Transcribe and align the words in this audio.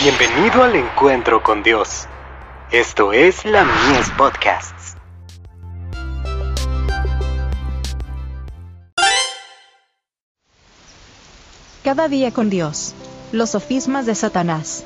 Bienvenido 0.00 0.62
al 0.62 0.76
encuentro 0.76 1.42
con 1.42 1.64
Dios. 1.64 2.06
Esto 2.70 3.12
es 3.12 3.44
la 3.44 3.64
Mies 3.64 4.08
Podcasts. 4.16 4.94
Cada 11.82 12.06
día 12.06 12.30
con 12.30 12.48
Dios. 12.48 12.94
Los 13.32 13.50
sofismas 13.50 14.06
de 14.06 14.14
Satanás. 14.14 14.84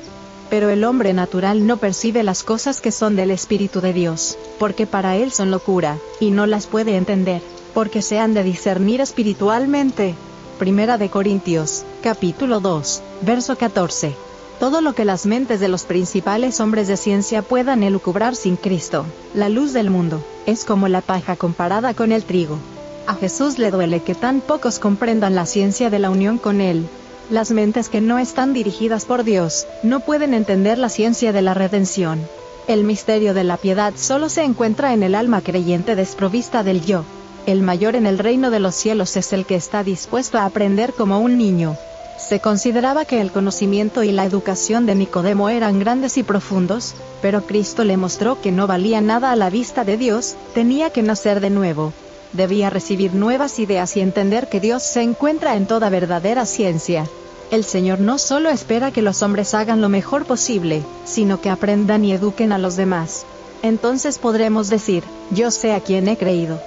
Pero 0.49 0.71
el 0.71 0.83
hombre 0.83 1.13
natural 1.13 1.67
no 1.67 1.77
percibe 1.77 2.23
las 2.23 2.41
cosas 2.41 2.81
que 2.81 2.91
son 2.91 3.15
del 3.15 3.29
Espíritu 3.29 3.81
de 3.81 3.93
Dios, 3.93 4.39
porque 4.57 4.87
para 4.87 5.15
él 5.15 5.31
son 5.31 5.51
locura, 5.51 5.97
y 6.19 6.31
no 6.31 6.47
las 6.47 6.65
puede 6.65 6.97
entender, 6.97 7.43
porque 7.75 8.01
se 8.01 8.17
han 8.17 8.33
de 8.33 8.43
discernir 8.43 8.99
espiritualmente. 8.99 10.15
Primera 10.57 10.97
de 10.97 11.11
Corintios, 11.11 11.85
capítulo 12.01 12.61
2, 12.61 13.03
verso 13.21 13.55
14 13.55 14.32
todo 14.63 14.79
lo 14.79 14.95
que 14.95 15.03
las 15.03 15.25
mentes 15.25 15.59
de 15.59 15.67
los 15.67 15.83
principales 15.83 16.61
hombres 16.61 16.87
de 16.87 16.95
ciencia 16.95 17.41
puedan 17.41 17.83
elucubrar 17.83 18.33
sin 18.33 18.55
Cristo, 18.55 19.05
la 19.33 19.49
luz 19.49 19.73
del 19.73 19.89
mundo, 19.89 20.23
es 20.45 20.63
como 20.63 20.87
la 20.87 21.01
paja 21.01 21.35
comparada 21.35 21.93
con 21.93 22.13
el 22.13 22.23
trigo. 22.23 22.59
A 23.05 23.13
Jesús 23.15 23.59
le 23.59 23.71
duele 23.71 23.99
que 23.99 24.15
tan 24.15 24.39
pocos 24.39 24.79
comprendan 24.79 25.35
la 25.35 25.45
ciencia 25.45 25.89
de 25.89 25.99
la 25.99 26.09
unión 26.09 26.37
con 26.37 26.61
Él. 26.61 26.87
Las 27.29 27.51
mentes 27.51 27.89
que 27.89 27.99
no 27.99 28.19
están 28.19 28.53
dirigidas 28.53 29.03
por 29.03 29.25
Dios, 29.25 29.67
no 29.83 29.99
pueden 29.99 30.33
entender 30.33 30.77
la 30.77 30.87
ciencia 30.87 31.33
de 31.33 31.41
la 31.41 31.53
redención. 31.53 32.25
El 32.65 32.85
misterio 32.85 33.33
de 33.33 33.43
la 33.43 33.57
piedad 33.57 33.93
solo 33.97 34.29
se 34.29 34.43
encuentra 34.45 34.93
en 34.93 35.03
el 35.03 35.13
alma 35.13 35.41
creyente 35.41 35.97
desprovista 35.97 36.63
del 36.63 36.85
yo. 36.85 37.03
El 37.45 37.63
mayor 37.63 37.97
en 37.97 38.07
el 38.07 38.17
reino 38.17 38.49
de 38.49 38.61
los 38.61 38.75
cielos 38.75 39.17
es 39.17 39.33
el 39.33 39.45
que 39.45 39.55
está 39.55 39.83
dispuesto 39.83 40.37
a 40.37 40.45
aprender 40.45 40.93
como 40.93 41.19
un 41.19 41.37
niño, 41.37 41.75
se 42.17 42.39
consideraba 42.39 43.05
que 43.05 43.21
el 43.21 43.31
conocimiento 43.31 44.03
y 44.03 44.11
la 44.11 44.25
educación 44.25 44.85
de 44.85 44.95
Nicodemo 44.95 45.49
eran 45.49 45.79
grandes 45.79 46.17
y 46.17 46.23
profundos, 46.23 46.93
pero 47.21 47.45
Cristo 47.45 47.83
le 47.83 47.97
mostró 47.97 48.39
que 48.41 48.51
no 48.51 48.67
valía 48.67 49.01
nada 49.01 49.31
a 49.31 49.35
la 49.35 49.49
vista 49.49 49.83
de 49.83 49.97
Dios, 49.97 50.35
tenía 50.53 50.89
que 50.91 51.01
nacer 51.01 51.39
de 51.39 51.49
nuevo. 51.49 51.93
Debía 52.31 52.69
recibir 52.69 53.13
nuevas 53.13 53.59
ideas 53.59 53.95
y 53.97 54.01
entender 54.01 54.47
que 54.47 54.59
Dios 54.59 54.83
se 54.83 55.01
encuentra 55.01 55.55
en 55.55 55.67
toda 55.67 55.89
verdadera 55.89 56.45
ciencia. 56.45 57.05
El 57.51 57.63
Señor 57.63 57.99
no 57.99 58.17
solo 58.17 58.49
espera 58.49 58.91
que 58.91 59.03
los 59.03 59.21
hombres 59.21 59.53
hagan 59.53 59.81
lo 59.81 59.89
mejor 59.89 60.25
posible, 60.25 60.81
sino 61.05 61.41
que 61.41 61.49
aprendan 61.49 62.03
y 62.03 62.13
eduquen 62.13 62.51
a 62.51 62.57
los 62.57 62.75
demás. 62.75 63.25
Entonces 63.61 64.17
podremos 64.17 64.69
decir, 64.69 65.03
yo 65.29 65.51
sé 65.51 65.73
a 65.73 65.79
quien 65.79 66.07
he 66.07 66.17
creído. 66.17 66.59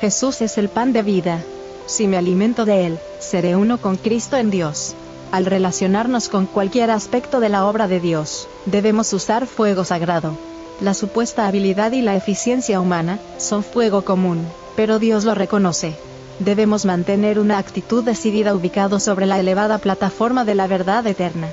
Jesús 0.00 0.40
es 0.42 0.58
el 0.58 0.68
pan 0.68 0.92
de 0.92 1.02
vida. 1.02 1.40
Si 1.86 2.06
me 2.06 2.16
alimento 2.16 2.64
de 2.64 2.86
Él, 2.86 2.98
seré 3.18 3.56
uno 3.56 3.78
con 3.78 3.96
Cristo 3.96 4.36
en 4.36 4.50
Dios. 4.50 4.94
Al 5.30 5.46
relacionarnos 5.46 6.28
con 6.28 6.46
cualquier 6.46 6.90
aspecto 6.90 7.40
de 7.40 7.48
la 7.48 7.66
obra 7.66 7.88
de 7.88 8.00
Dios, 8.00 8.48
debemos 8.66 9.12
usar 9.12 9.46
fuego 9.46 9.84
sagrado. 9.84 10.36
La 10.80 10.94
supuesta 10.94 11.46
habilidad 11.46 11.92
y 11.92 12.02
la 12.02 12.16
eficiencia 12.16 12.80
humana 12.80 13.18
son 13.38 13.62
fuego 13.62 14.02
común, 14.02 14.44
pero 14.76 14.98
Dios 14.98 15.24
lo 15.24 15.34
reconoce. 15.34 15.94
Debemos 16.38 16.84
mantener 16.84 17.38
una 17.38 17.58
actitud 17.58 18.02
decidida 18.02 18.54
ubicado 18.54 18.98
sobre 18.98 19.26
la 19.26 19.38
elevada 19.38 19.78
plataforma 19.78 20.44
de 20.44 20.54
la 20.54 20.66
verdad 20.66 21.06
eterna. 21.06 21.48